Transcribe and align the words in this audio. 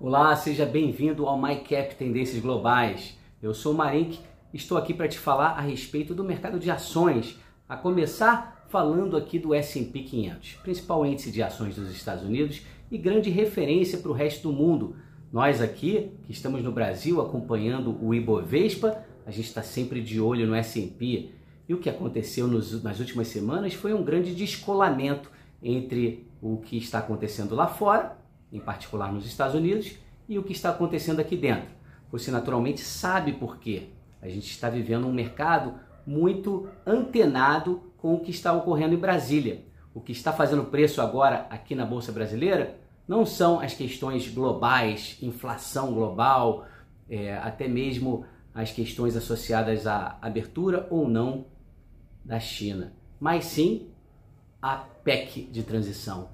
Olá, 0.00 0.36
seja 0.36 0.64
bem-vindo 0.64 1.26
ao 1.26 1.36
MyCap 1.36 1.96
Tendências 1.96 2.40
Globais. 2.40 3.18
Eu 3.42 3.52
sou 3.52 3.72
o 3.72 3.76
Marink, 3.76 4.20
estou 4.54 4.78
aqui 4.78 4.94
para 4.94 5.08
te 5.08 5.18
falar 5.18 5.58
a 5.58 5.60
respeito 5.60 6.14
do 6.14 6.22
mercado 6.22 6.60
de 6.60 6.70
ações, 6.70 7.36
a 7.68 7.76
começar 7.76 8.64
falando 8.68 9.16
aqui 9.16 9.40
do 9.40 9.52
S&P 9.52 10.04
500, 10.04 10.52
principal 10.62 11.04
índice 11.04 11.32
de 11.32 11.42
ações 11.42 11.74
dos 11.74 11.90
Estados 11.90 12.22
Unidos 12.22 12.62
e 12.88 12.96
grande 12.96 13.28
referência 13.28 13.98
para 13.98 14.12
o 14.12 14.14
resto 14.14 14.48
do 14.48 14.54
mundo. 14.54 14.94
Nós 15.32 15.60
aqui, 15.60 16.12
que 16.22 16.30
estamos 16.30 16.62
no 16.62 16.70
Brasil 16.70 17.20
acompanhando 17.20 17.98
o 18.00 18.14
Ibovespa, 18.14 19.04
a 19.26 19.32
gente 19.32 19.48
está 19.48 19.64
sempre 19.64 20.00
de 20.00 20.20
olho 20.20 20.46
no 20.46 20.54
S&P. 20.54 21.32
E 21.68 21.74
o 21.74 21.78
que 21.78 21.90
aconteceu 21.90 22.46
nos, 22.46 22.84
nas 22.84 23.00
últimas 23.00 23.26
semanas 23.26 23.74
foi 23.74 23.92
um 23.92 24.04
grande 24.04 24.32
descolamento 24.32 25.28
entre 25.60 26.24
o 26.40 26.58
que 26.58 26.78
está 26.78 27.00
acontecendo 27.00 27.56
lá 27.56 27.66
fora 27.66 28.27
em 28.52 28.60
particular 28.60 29.12
nos 29.12 29.26
Estados 29.26 29.54
Unidos, 29.54 29.96
e 30.28 30.38
o 30.38 30.42
que 30.42 30.52
está 30.52 30.70
acontecendo 30.70 31.20
aqui 31.20 31.36
dentro. 31.36 31.68
Você 32.10 32.30
naturalmente 32.30 32.80
sabe 32.80 33.32
por 33.32 33.58
quê. 33.58 33.88
A 34.20 34.28
gente 34.28 34.50
está 34.50 34.68
vivendo 34.68 35.06
um 35.06 35.12
mercado 35.12 35.74
muito 36.06 36.68
antenado 36.86 37.92
com 37.96 38.14
o 38.14 38.20
que 38.20 38.30
está 38.30 38.52
ocorrendo 38.52 38.94
em 38.94 38.98
Brasília. 38.98 39.64
O 39.94 40.00
que 40.00 40.12
está 40.12 40.32
fazendo 40.32 40.64
preço 40.64 41.00
agora 41.00 41.46
aqui 41.50 41.74
na 41.74 41.84
Bolsa 41.84 42.12
Brasileira 42.12 42.78
não 43.06 43.24
são 43.24 43.60
as 43.60 43.74
questões 43.74 44.28
globais, 44.28 45.18
inflação 45.22 45.94
global, 45.94 46.66
é, 47.08 47.36
até 47.38 47.66
mesmo 47.66 48.26
as 48.54 48.70
questões 48.70 49.16
associadas 49.16 49.86
à 49.86 50.18
abertura 50.20 50.86
ou 50.90 51.08
não 51.08 51.46
da 52.24 52.38
China, 52.38 52.92
mas 53.18 53.46
sim 53.46 53.88
a 54.60 54.76
PEC 54.76 55.44
de 55.50 55.62
transição, 55.62 56.30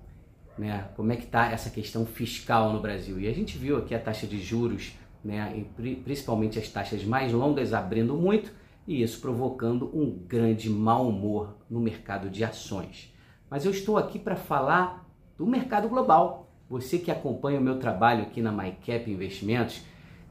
né? 0.58 0.88
Como 0.96 1.12
é 1.12 1.16
que 1.16 1.24
está 1.24 1.50
essa 1.50 1.70
questão 1.70 2.06
fiscal 2.06 2.72
no 2.72 2.80
Brasil? 2.80 3.20
E 3.20 3.28
a 3.28 3.32
gente 3.32 3.58
viu 3.58 3.76
aqui 3.76 3.94
a 3.94 3.98
taxa 3.98 4.26
de 4.26 4.40
juros, 4.40 4.92
né? 5.24 5.64
principalmente 6.04 6.58
as 6.58 6.68
taxas 6.68 7.04
mais 7.04 7.32
longas 7.32 7.72
abrindo 7.72 8.14
muito 8.14 8.52
e 8.86 9.02
isso 9.02 9.20
provocando 9.20 9.90
um 9.96 10.10
grande 10.10 10.68
mau 10.68 11.08
humor 11.08 11.56
no 11.68 11.80
mercado 11.80 12.28
de 12.28 12.44
ações. 12.44 13.12
Mas 13.48 13.64
eu 13.64 13.70
estou 13.70 13.96
aqui 13.96 14.18
para 14.18 14.36
falar 14.36 15.08
do 15.36 15.46
mercado 15.46 15.88
global. 15.88 16.50
Você 16.68 16.98
que 16.98 17.10
acompanha 17.10 17.60
o 17.60 17.62
meu 17.62 17.78
trabalho 17.78 18.22
aqui 18.22 18.40
na 18.40 18.52
MyCap 18.52 19.10
Investimentos, 19.10 19.82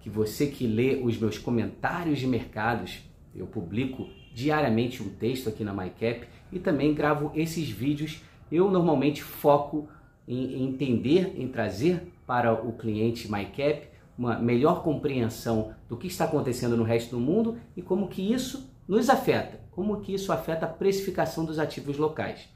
que 0.01 0.09
você 0.09 0.47
que 0.47 0.67
lê 0.67 0.99
os 1.01 1.17
meus 1.17 1.37
comentários 1.37 2.19
de 2.19 2.27
mercados, 2.27 3.01
eu 3.35 3.47
publico 3.47 4.07
diariamente 4.33 5.01
um 5.01 5.09
texto 5.09 5.47
aqui 5.47 5.63
na 5.63 5.73
MyCap 5.73 6.27
e 6.51 6.59
também 6.59 6.93
gravo 6.93 7.31
esses 7.35 7.69
vídeos. 7.69 8.21
Eu 8.51 8.69
normalmente 8.69 9.23
foco 9.23 9.87
em 10.27 10.63
entender, 10.63 11.33
em 11.37 11.47
trazer 11.47 12.13
para 12.25 12.53
o 12.53 12.73
cliente 12.73 13.29
MyCap 13.29 13.89
uma 14.17 14.37
melhor 14.37 14.83
compreensão 14.83 15.73
do 15.89 15.97
que 15.97 16.07
está 16.07 16.25
acontecendo 16.25 16.77
no 16.77 16.83
resto 16.83 17.11
do 17.11 17.19
mundo 17.19 17.57
e 17.75 17.81
como 17.81 18.07
que 18.07 18.33
isso 18.33 18.71
nos 18.87 19.09
afeta, 19.09 19.59
como 19.71 20.01
que 20.01 20.13
isso 20.13 20.31
afeta 20.31 20.65
a 20.65 20.69
precificação 20.69 21.45
dos 21.45 21.59
ativos 21.59 21.97
locais. 21.97 22.47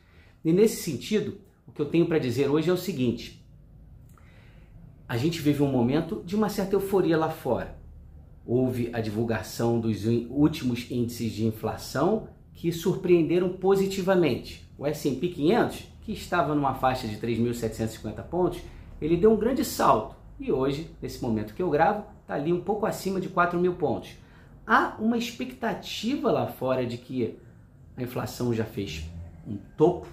E 0.46 0.54
nesse 0.54 0.84
sentido, 0.84 1.40
o 1.68 1.72
que 1.72 1.82
eu 1.82 1.90
tenho 1.90 2.06
para 2.06 2.20
dizer 2.20 2.50
hoje 2.50 2.70
é 2.70 2.74
o 2.74 2.78
seguinte: 2.78 3.44
a 5.08 5.18
gente 5.18 5.42
vive 5.42 5.64
um 5.64 5.72
momento 5.72 6.22
de 6.26 6.36
uma 6.36 6.50
certa 6.50 6.76
euforia 6.76 7.18
lá 7.18 7.30
fora. 7.30 7.78
Houve 8.46 8.90
a 8.94 9.02
divulgação 9.02 9.80
dos 9.80 10.06
últimos 10.30 10.90
índices 10.90 11.34
de 11.34 11.46
inflação 11.46 12.30
que 12.54 12.72
surpreenderam 12.72 13.50
positivamente. 13.50 14.67
O 14.78 14.86
S&P 14.86 15.30
500 15.30 15.88
que 16.02 16.12
estava 16.14 16.56
numa 16.56 16.74
faixa 16.76 17.08
de 17.08 17.18
3.750 17.18 18.24
pontos, 18.24 18.62
ele 19.02 19.18
deu 19.18 19.32
um 19.32 19.38
grande 19.38 19.66
salto 19.66 20.16
e 20.40 20.52
hoje, 20.52 20.90
nesse 21.02 21.22
momento 21.22 21.54
que 21.54 21.62
eu 21.62 21.70
gravo, 21.70 22.06
está 22.22 22.36
ali 22.36 22.54
um 22.54 22.62
pouco 22.62 22.86
acima 22.86 23.20
de 23.20 23.28
4 23.28 23.60
mil 23.60 23.74
pontos. 23.74 24.12
Há 24.66 24.96
uma 25.00 25.18
expectativa 25.18 26.32
lá 26.32 26.48
fora 26.48 26.86
de 26.86 26.98
que 26.98 27.38
a 27.96 28.04
inflação 28.04 28.54
já 28.54 28.66
fez 28.66 29.06
um 29.48 29.58
topo 29.76 30.08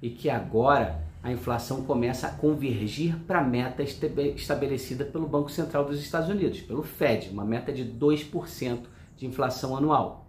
e 0.00 0.10
que 0.10 0.30
agora 0.30 1.02
a 1.22 1.30
inflação 1.32 1.82
começa 1.82 2.26
a 2.26 2.30
convergir 2.30 3.16
para 3.26 3.40
a 3.40 3.44
meta 3.44 3.82
estabelecida 3.82 5.04
pelo 5.04 5.26
Banco 5.26 5.50
Central 5.50 5.84
dos 5.84 6.00
Estados 6.00 6.28
Unidos, 6.30 6.60
pelo 6.60 6.82
Fed, 6.82 7.28
uma 7.30 7.44
meta 7.44 7.72
de 7.72 7.84
2% 7.84 8.80
de 9.16 9.26
inflação 9.26 9.76
anual. 9.76 10.19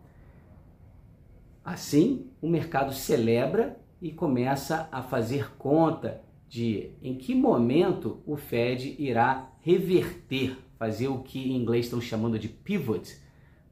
Assim, 1.63 2.27
o 2.41 2.49
mercado 2.49 2.93
celebra 2.93 3.79
e 4.01 4.11
começa 4.11 4.89
a 4.91 5.03
fazer 5.03 5.55
conta 5.57 6.21
de 6.49 6.91
em 7.01 7.15
que 7.15 7.35
momento 7.35 8.21
o 8.25 8.35
Fed 8.35 8.95
irá 8.97 9.51
reverter, 9.61 10.57
fazer 10.77 11.07
o 11.07 11.19
que 11.19 11.39
em 11.39 11.55
inglês 11.55 11.85
estão 11.85 12.01
chamando 12.01 12.39
de 12.39 12.49
pivot, 12.49 13.15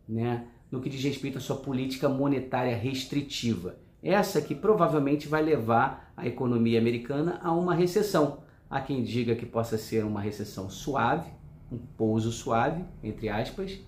né, 0.08 0.48
no 0.72 0.80
que 0.80 0.90
diz 0.90 1.04
respeito 1.04 1.40
à 1.40 1.42
sua 1.42 1.58
política 1.58 2.08
monetária 2.08 2.78
restritiva. 2.78 3.78
Essa 4.02 4.42
que 4.42 4.54
provavelmente 4.54 5.28
vai 5.28 5.42
levar 5.42 6.14
a 6.16 6.28
economia 6.28 6.80
americana 6.80 7.40
a 7.44 7.52
uma 7.52 7.74
recessão. 7.74 8.44
Há 8.70 8.80
quem 8.80 9.04
diga 9.04 9.36
que 9.36 9.46
possa 9.46 9.78
ser 9.78 10.06
uma 10.06 10.22
recessão 10.22 10.70
suave, 10.70 11.32
um 11.72 11.78
pouso 11.78 12.32
suave, 12.32 12.86
entre 13.04 13.30
aspas, 13.30 13.80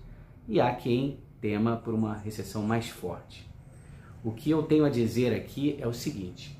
e 0.48 0.60
há 0.60 0.74
quem 0.74 1.20
tema 1.40 1.76
por 1.76 1.94
uma 1.94 2.14
recessão 2.14 2.62
mais 2.62 2.88
forte. 2.88 3.51
O 4.24 4.30
que 4.30 4.50
eu 4.50 4.62
tenho 4.62 4.84
a 4.84 4.88
dizer 4.88 5.34
aqui 5.34 5.76
é 5.80 5.86
o 5.86 5.92
seguinte: 5.92 6.56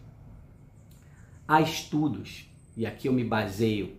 há 1.47 1.61
estudos, 1.61 2.51
e 2.77 2.85
aqui 2.85 3.09
eu 3.09 3.13
me 3.13 3.25
baseio 3.25 3.97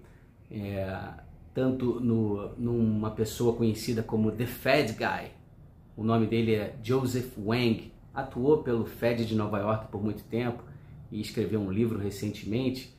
é, 0.51 1.13
tanto 1.53 1.99
no, 1.99 2.49
numa 2.57 3.11
pessoa 3.11 3.55
conhecida 3.55 4.03
como 4.03 4.31
The 4.31 4.45
Fed 4.45 4.93
Guy, 4.93 5.31
o 5.95 6.03
nome 6.03 6.25
dele 6.25 6.55
é 6.55 6.75
Joseph 6.83 7.37
Wang, 7.37 7.93
atuou 8.13 8.63
pelo 8.63 8.85
Fed 8.85 9.25
de 9.25 9.35
Nova 9.35 9.59
York 9.59 9.87
por 9.91 10.03
muito 10.03 10.23
tempo 10.23 10.63
e 11.11 11.21
escreveu 11.21 11.59
um 11.61 11.71
livro 11.71 11.99
recentemente, 11.99 12.97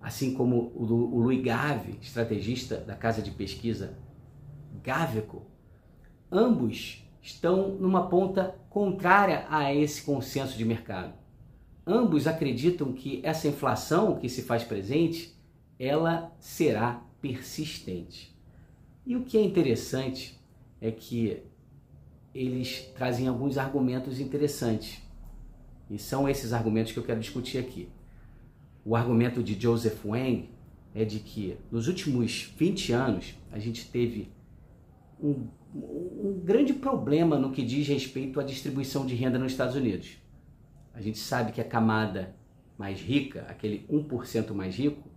assim 0.00 0.32
como 0.32 0.72
o, 0.74 0.84
o 0.84 1.20
Louis 1.20 1.42
Gave, 1.42 1.98
estrategista 2.00 2.76
da 2.76 2.94
casa 2.94 3.20
de 3.20 3.32
pesquisa 3.32 3.98
Gaveco, 4.82 5.42
ambos 6.30 7.04
estão 7.22 7.68
numa 7.76 8.08
ponta 8.08 8.54
contrária 8.70 9.46
a 9.48 9.74
esse 9.74 10.02
consenso 10.02 10.56
de 10.56 10.64
mercado. 10.64 11.12
Ambos 11.86 12.26
acreditam 12.26 12.92
que 12.92 13.20
essa 13.22 13.48
inflação 13.48 14.16
que 14.16 14.28
se 14.28 14.42
faz 14.42 14.62
presente, 14.62 15.34
ela 15.78 16.32
será 16.38 17.02
persistente. 17.20 18.36
E 19.06 19.16
o 19.16 19.24
que 19.24 19.38
é 19.38 19.42
interessante 19.42 20.38
é 20.80 20.90
que 20.90 21.42
eles 22.34 22.90
trazem 22.94 23.26
alguns 23.26 23.56
argumentos 23.56 24.20
interessantes. 24.20 25.00
E 25.90 25.98
são 25.98 26.28
esses 26.28 26.52
argumentos 26.52 26.92
que 26.92 26.98
eu 26.98 27.04
quero 27.04 27.20
discutir 27.20 27.58
aqui. 27.58 27.88
O 28.84 28.94
argumento 28.94 29.42
de 29.42 29.58
Joseph 29.60 30.04
Wang 30.04 30.50
é 30.94 31.04
de 31.04 31.20
que 31.20 31.56
nos 31.70 31.88
últimos 31.88 32.52
20 32.56 32.92
anos 32.92 33.34
a 33.50 33.58
gente 33.58 33.88
teve 33.90 34.30
um 35.20 35.48
um 35.74 36.40
grande 36.44 36.72
problema 36.72 37.38
no 37.38 37.52
que 37.52 37.62
diz 37.62 37.86
respeito 37.86 38.40
à 38.40 38.42
distribuição 38.42 39.04
de 39.04 39.14
renda 39.14 39.38
nos 39.38 39.52
Estados 39.52 39.76
Unidos. 39.76 40.18
A 40.94 41.00
gente 41.00 41.18
sabe 41.18 41.52
que 41.52 41.60
a 41.60 41.64
camada 41.64 42.34
mais 42.76 43.00
rica, 43.00 43.44
aquele 43.48 43.86
1% 43.90 44.52
mais 44.52 44.76
rico, 44.76 45.08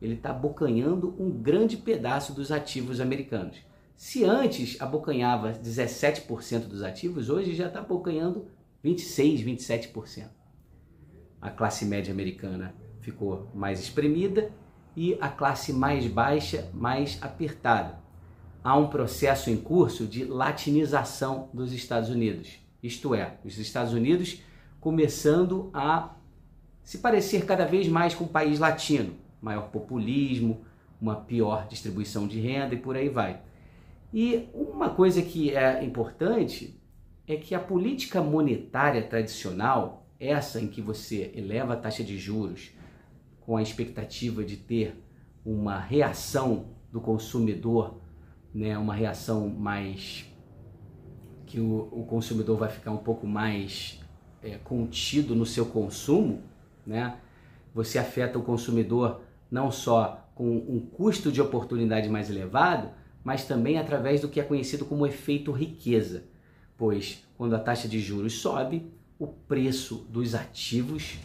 ele 0.00 0.14
está 0.14 0.30
abocanhando 0.30 1.14
um 1.18 1.30
grande 1.30 1.76
pedaço 1.76 2.32
dos 2.32 2.50
ativos 2.50 3.00
americanos. 3.00 3.58
Se 3.94 4.24
antes 4.24 4.80
abocanhava 4.80 5.52
17% 5.52 6.66
dos 6.66 6.82
ativos, 6.82 7.28
hoje 7.28 7.54
já 7.54 7.68
está 7.68 7.80
abocanhando 7.80 8.46
26%, 8.84 9.44
27%. 9.92 10.28
A 11.40 11.50
classe 11.50 11.84
média 11.84 12.12
americana 12.12 12.74
ficou 13.00 13.48
mais 13.54 13.80
espremida 13.80 14.50
e 14.96 15.16
a 15.20 15.28
classe 15.28 15.72
mais 15.72 16.06
baixa 16.06 16.70
mais 16.72 17.18
apertada 17.22 18.00
há 18.62 18.76
um 18.76 18.88
processo 18.88 19.50
em 19.50 19.56
curso 19.56 20.06
de 20.06 20.24
latinização 20.24 21.48
dos 21.52 21.72
Estados 21.72 22.10
Unidos. 22.10 22.58
Isto 22.82 23.14
é, 23.14 23.38
os 23.44 23.58
Estados 23.58 23.92
Unidos 23.92 24.40
começando 24.80 25.70
a 25.74 26.14
se 26.82 26.98
parecer 26.98 27.44
cada 27.44 27.64
vez 27.64 27.86
mais 27.88 28.14
com 28.14 28.24
o 28.24 28.28
país 28.28 28.58
latino, 28.58 29.14
maior 29.40 29.68
populismo, 29.70 30.64
uma 31.00 31.16
pior 31.16 31.66
distribuição 31.68 32.26
de 32.26 32.40
renda 32.40 32.74
e 32.74 32.78
por 32.78 32.96
aí 32.96 33.08
vai. 33.08 33.40
E 34.12 34.48
uma 34.52 34.90
coisa 34.90 35.22
que 35.22 35.54
é 35.54 35.84
importante 35.84 36.78
é 37.26 37.36
que 37.36 37.54
a 37.54 37.60
política 37.60 38.20
monetária 38.20 39.02
tradicional, 39.02 40.06
essa 40.18 40.60
em 40.60 40.66
que 40.66 40.82
você 40.82 41.30
eleva 41.34 41.74
a 41.74 41.76
taxa 41.76 42.02
de 42.02 42.18
juros 42.18 42.72
com 43.40 43.56
a 43.56 43.62
expectativa 43.62 44.44
de 44.44 44.56
ter 44.56 45.00
uma 45.44 45.78
reação 45.78 46.70
do 46.90 47.00
consumidor 47.00 47.99
né, 48.54 48.76
uma 48.76 48.94
reação 48.94 49.48
mais 49.48 50.26
que 51.46 51.58
o, 51.58 51.88
o 51.90 52.04
consumidor 52.06 52.58
vai 52.58 52.68
ficar 52.68 52.92
um 52.92 52.98
pouco 52.98 53.26
mais 53.26 54.00
é, 54.42 54.56
contido 54.58 55.34
no 55.34 55.44
seu 55.44 55.66
consumo, 55.66 56.42
né? 56.86 57.16
Você 57.74 57.98
afeta 57.98 58.38
o 58.38 58.42
consumidor 58.42 59.20
não 59.50 59.70
só 59.70 60.28
com 60.34 60.56
um 60.56 60.80
custo 60.80 61.30
de 61.30 61.40
oportunidade 61.40 62.08
mais 62.08 62.30
elevado, 62.30 62.90
mas 63.22 63.44
também 63.44 63.78
através 63.78 64.20
do 64.20 64.28
que 64.28 64.40
é 64.40 64.42
conhecido 64.42 64.84
como 64.84 65.06
efeito 65.06 65.52
riqueza, 65.52 66.24
pois 66.76 67.24
quando 67.36 67.54
a 67.54 67.58
taxa 67.58 67.88
de 67.88 68.00
juros 68.00 68.40
sobe, 68.40 68.90
o 69.18 69.26
preço 69.26 70.06
dos 70.08 70.34
ativos, 70.34 71.18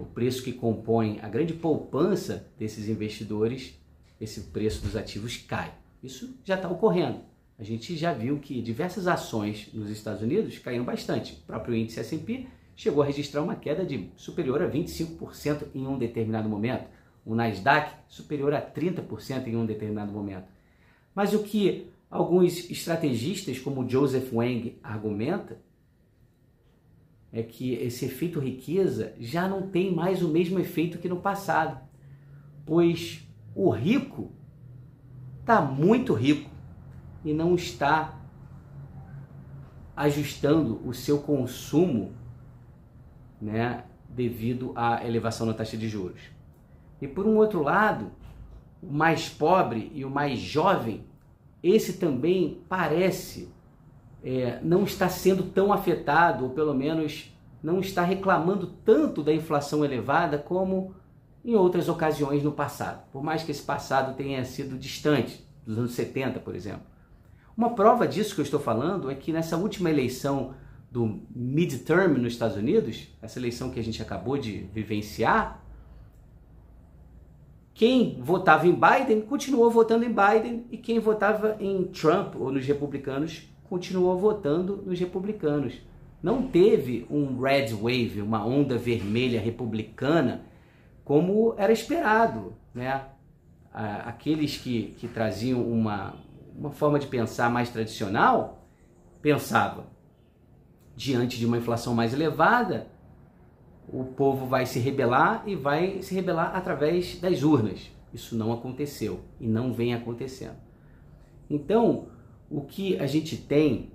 o 0.00 0.04
preço 0.04 0.42
que 0.42 0.52
compõe 0.52 1.20
a 1.22 1.28
grande 1.28 1.52
poupança 1.52 2.48
desses 2.58 2.88
investidores, 2.88 3.78
esse 4.20 4.40
preço 4.40 4.82
dos 4.82 4.96
ativos 4.96 5.36
cai. 5.36 5.72
Isso 6.02 6.38
já 6.44 6.54
está 6.54 6.68
ocorrendo. 6.68 7.20
A 7.58 7.64
gente 7.64 7.96
já 7.96 8.12
viu 8.12 8.38
que 8.38 8.62
diversas 8.62 9.08
ações 9.08 9.68
nos 9.74 9.90
Estados 9.90 10.22
Unidos 10.22 10.58
caíram 10.58 10.84
bastante. 10.84 11.32
O 11.32 11.46
próprio 11.46 11.74
índice 11.74 11.98
S&P 11.98 12.46
chegou 12.76 13.02
a 13.02 13.06
registrar 13.06 13.42
uma 13.42 13.56
queda 13.56 13.84
de 13.84 14.10
superior 14.16 14.62
a 14.62 14.70
25% 14.70 15.64
em 15.74 15.86
um 15.86 15.98
determinado 15.98 16.48
momento. 16.48 16.86
O 17.26 17.34
Nasdaq 17.34 17.92
superior 18.06 18.54
a 18.54 18.62
30% 18.62 19.48
em 19.48 19.56
um 19.56 19.66
determinado 19.66 20.12
momento. 20.12 20.46
Mas 21.12 21.34
o 21.34 21.42
que 21.42 21.90
alguns 22.08 22.70
estrategistas, 22.70 23.58
como 23.58 23.88
Joseph 23.88 24.32
Wang, 24.32 24.78
argumenta 24.80 25.60
é 27.32 27.42
que 27.42 27.74
esse 27.74 28.04
efeito 28.04 28.38
riqueza 28.38 29.14
já 29.18 29.48
não 29.48 29.68
tem 29.68 29.92
mais 29.92 30.22
o 30.22 30.28
mesmo 30.28 30.60
efeito 30.60 30.98
que 30.98 31.08
no 31.08 31.20
passado, 31.20 31.80
pois 32.64 33.26
o 33.54 33.68
rico 33.70 34.32
está 35.48 35.62
muito 35.62 36.12
rico 36.12 36.50
e 37.24 37.32
não 37.32 37.54
está 37.54 38.20
ajustando 39.96 40.78
o 40.86 40.92
seu 40.92 41.20
consumo 41.20 42.12
né, 43.40 43.84
devido 44.10 44.72
à 44.76 45.02
elevação 45.06 45.46
da 45.46 45.54
taxa 45.54 45.74
de 45.74 45.88
juros. 45.88 46.20
E 47.00 47.08
por 47.08 47.26
um 47.26 47.38
outro 47.38 47.62
lado, 47.62 48.12
o 48.82 48.92
mais 48.92 49.30
pobre 49.30 49.90
e 49.94 50.04
o 50.04 50.10
mais 50.10 50.38
jovem, 50.38 51.06
esse 51.62 51.94
também 51.94 52.60
parece 52.68 53.48
é, 54.22 54.60
não 54.62 54.84
está 54.84 55.08
sendo 55.08 55.44
tão 55.44 55.72
afetado, 55.72 56.44
ou 56.44 56.50
pelo 56.50 56.74
menos 56.74 57.34
não 57.62 57.80
está 57.80 58.02
reclamando 58.02 58.66
tanto 58.84 59.22
da 59.22 59.32
inflação 59.32 59.82
elevada 59.82 60.36
como 60.36 60.94
em 61.48 61.54
outras 61.54 61.88
ocasiões 61.88 62.42
no 62.42 62.52
passado, 62.52 63.04
por 63.10 63.22
mais 63.22 63.42
que 63.42 63.50
esse 63.50 63.62
passado 63.62 64.14
tenha 64.14 64.44
sido 64.44 64.76
distante, 64.76 65.42
dos 65.66 65.78
anos 65.78 65.92
70, 65.92 66.40
por 66.40 66.54
exemplo. 66.54 66.82
Uma 67.56 67.70
prova 67.70 68.06
disso 68.06 68.34
que 68.34 68.42
eu 68.42 68.44
estou 68.44 68.60
falando 68.60 69.10
é 69.10 69.14
que 69.14 69.32
nessa 69.32 69.56
última 69.56 69.88
eleição 69.88 70.52
do 70.90 71.20
midterm 71.34 72.18
nos 72.18 72.34
Estados 72.34 72.58
Unidos, 72.58 73.08
essa 73.22 73.38
eleição 73.38 73.70
que 73.70 73.80
a 73.80 73.82
gente 73.82 74.02
acabou 74.02 74.36
de 74.36 74.68
vivenciar, 74.74 75.64
quem 77.72 78.20
votava 78.20 78.66
em 78.68 78.78
Biden 78.78 79.22
continuou 79.22 79.70
votando 79.70 80.04
em 80.04 80.14
Biden 80.14 80.66
e 80.70 80.76
quem 80.76 80.98
votava 80.98 81.56
em 81.60 81.84
Trump 81.84 82.36
ou 82.36 82.52
nos 82.52 82.66
republicanos 82.66 83.48
continuou 83.70 84.18
votando 84.18 84.82
nos 84.84 85.00
republicanos. 85.00 85.80
Não 86.22 86.42
teve 86.42 87.06
um 87.08 87.40
red 87.40 87.68
wave, 87.72 88.20
uma 88.20 88.44
onda 88.44 88.76
vermelha 88.76 89.40
republicana, 89.40 90.44
como 91.08 91.54
era 91.56 91.72
esperado. 91.72 92.52
Né? 92.74 93.02
Aqueles 93.72 94.58
que, 94.58 94.94
que 94.98 95.08
traziam 95.08 95.62
uma, 95.62 96.14
uma 96.54 96.70
forma 96.70 96.98
de 96.98 97.06
pensar 97.06 97.48
mais 97.50 97.70
tradicional 97.70 98.62
pensavam, 99.22 99.86
diante 100.94 101.38
de 101.38 101.46
uma 101.46 101.56
inflação 101.56 101.94
mais 101.94 102.12
elevada, 102.12 102.88
o 103.90 104.04
povo 104.04 104.44
vai 104.44 104.66
se 104.66 104.78
rebelar 104.78 105.44
e 105.46 105.56
vai 105.56 106.02
se 106.02 106.14
rebelar 106.14 106.54
através 106.54 107.18
das 107.18 107.42
urnas. 107.42 107.90
Isso 108.12 108.36
não 108.36 108.52
aconteceu 108.52 109.20
e 109.40 109.48
não 109.48 109.72
vem 109.72 109.94
acontecendo. 109.94 110.58
Então, 111.48 112.08
o 112.50 112.60
que 112.60 112.98
a 112.98 113.06
gente 113.06 113.34
tem 113.34 113.90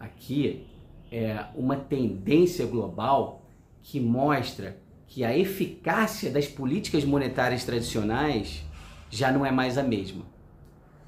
aqui 0.00 0.66
é 1.12 1.46
uma 1.54 1.76
tendência 1.76 2.66
global 2.66 3.46
que 3.80 4.00
mostra 4.00 4.76
que 5.08 5.24
a 5.24 5.36
eficácia 5.36 6.30
das 6.30 6.46
políticas 6.46 7.02
monetárias 7.02 7.64
tradicionais 7.64 8.62
já 9.10 9.32
não 9.32 9.44
é 9.44 9.50
mais 9.50 9.78
a 9.78 9.82
mesma. 9.82 10.24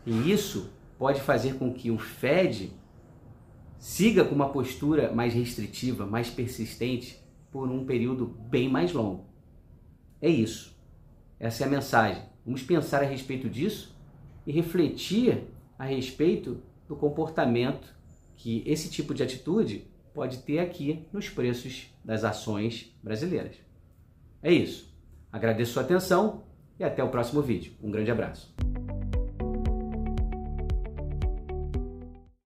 E 0.06 0.32
isso 0.32 0.72
pode 0.98 1.20
fazer 1.20 1.54
com 1.56 1.72
que 1.72 1.90
o 1.90 1.98
Fed 1.98 2.72
siga 3.78 4.24
com 4.24 4.34
uma 4.34 4.48
postura 4.48 5.12
mais 5.12 5.34
restritiva, 5.34 6.06
mais 6.06 6.30
persistente 6.30 7.22
por 7.52 7.68
um 7.70 7.84
período 7.84 8.26
bem 8.26 8.68
mais 8.68 8.92
longo. 8.92 9.26
É 10.20 10.28
isso. 10.28 10.74
Essa 11.38 11.64
é 11.64 11.66
a 11.66 11.70
mensagem. 11.70 12.22
Vamos 12.44 12.62
pensar 12.62 13.02
a 13.02 13.06
respeito 13.06 13.48
disso 13.50 13.94
e 14.46 14.52
refletir 14.52 15.44
a 15.78 15.84
respeito 15.84 16.62
do 16.88 16.96
comportamento 16.96 17.94
que 18.36 18.62
esse 18.66 18.90
tipo 18.90 19.12
de 19.12 19.22
atitude 19.22 19.86
pode 20.14 20.38
ter 20.38 20.58
aqui 20.58 21.06
nos 21.12 21.28
preços 21.28 21.86
das 22.02 22.24
ações 22.24 22.94
brasileiras. 23.02 23.69
É 24.42 24.52
isso. 24.52 24.90
Agradeço 25.32 25.72
sua 25.72 25.82
atenção 25.82 26.44
e 26.78 26.84
até 26.84 27.02
o 27.04 27.08
próximo 27.08 27.42
vídeo. 27.42 27.72
Um 27.82 27.90
grande 27.90 28.10
abraço. 28.10 28.54